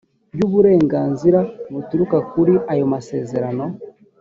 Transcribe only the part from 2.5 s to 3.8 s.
ayo masezerano